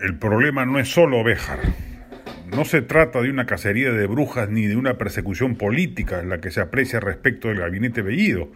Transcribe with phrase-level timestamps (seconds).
[0.00, 1.58] El problema no es solo Béjar.
[2.54, 6.52] No se trata de una cacería de brujas ni de una persecución política la que
[6.52, 8.52] se aprecia respecto del gabinete Bellido,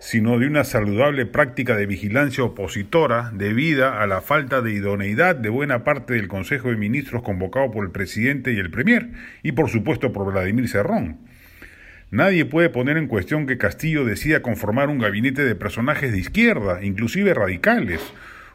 [0.00, 5.48] sino de una saludable práctica de vigilancia opositora debida a la falta de idoneidad de
[5.48, 9.10] buena parte del Consejo de Ministros convocado por el presidente y el Premier,
[9.44, 11.18] y por supuesto por Vladimir Cerrón.
[12.10, 16.82] Nadie puede poner en cuestión que Castillo decida conformar un gabinete de personajes de izquierda,
[16.82, 18.00] inclusive radicales,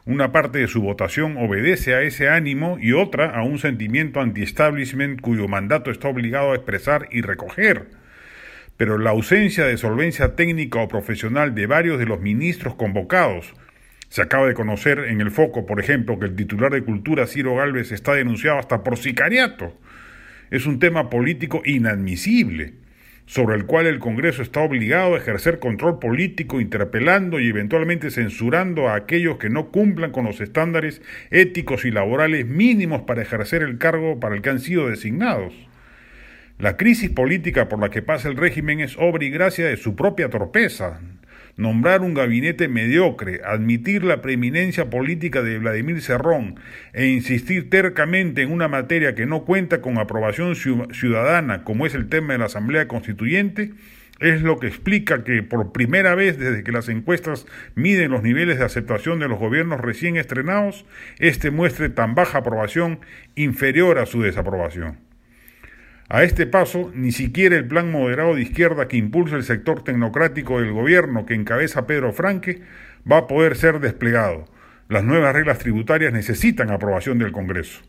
[0.06, 5.20] una parte de su votación obedece a ese ánimo y otra a un sentimiento anti-establishment
[5.20, 7.88] cuyo mandato está obligado a expresar y recoger.
[8.76, 13.52] Pero la ausencia de solvencia técnica o profesional de varios de los ministros convocados,
[14.08, 17.56] se acaba de conocer en el foco, por ejemplo, que el titular de Cultura, Ciro
[17.56, 19.76] Galvez, está denunciado hasta por sicariato.
[20.52, 22.74] Es un tema político inadmisible
[23.26, 28.88] sobre el cual el Congreso está obligado a ejercer control político, interpelando y eventualmente censurando
[28.88, 33.78] a aquellos que no cumplan con los estándares éticos y laborales mínimos para ejercer el
[33.78, 35.52] cargo para el que han sido designados.
[36.58, 39.94] La crisis política por la que pasa el régimen es obra y gracia de su
[39.96, 41.00] propia torpeza,
[41.56, 46.60] nombrar un gabinete mediocre, admitir la preeminencia política de Vladimir Cerrón
[46.92, 52.08] e insistir tercamente en una materia que no cuenta con aprobación ciudadana, como es el
[52.08, 53.72] tema de la Asamblea Constituyente,
[54.20, 58.58] es lo que explica que por primera vez desde que las encuestas miden los niveles
[58.58, 60.86] de aceptación de los gobiernos recién estrenados,
[61.18, 63.00] este muestre tan baja aprobación
[63.34, 65.05] inferior a su desaprobación.
[66.08, 70.60] A este paso, ni siquiera el plan moderado de izquierda que impulsa el sector tecnocrático
[70.60, 72.62] del gobierno que encabeza Pedro Franque
[73.10, 74.44] va a poder ser desplegado.
[74.88, 77.82] Las nuevas reglas tributarias necesitan aprobación del Congreso.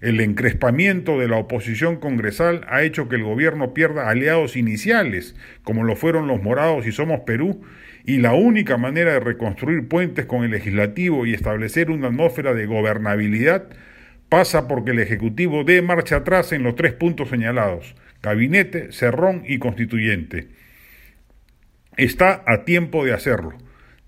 [0.00, 5.84] El encrespamiento de la oposición congresal ha hecho que el gobierno pierda aliados iniciales, como
[5.84, 7.62] lo fueron los morados y Somos Perú,
[8.04, 12.66] y la única manera de reconstruir puentes con el legislativo y establecer una atmósfera de
[12.66, 13.68] gobernabilidad
[14.34, 19.58] pasa porque el Ejecutivo dé marcha atrás en los tres puntos señalados, gabinete, cerrón y
[19.60, 20.48] constituyente.
[21.96, 23.56] Está a tiempo de hacerlo.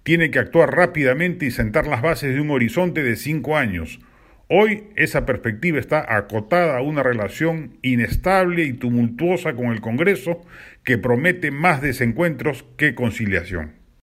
[0.03, 4.01] Tiene que actuar rápidamente y sentar las bases de un horizonte de cinco años.
[4.49, 10.45] Hoy esa perspectiva está acotada a una relación inestable y tumultuosa con el Congreso
[10.83, 13.86] que promete más desencuentros que conciliación.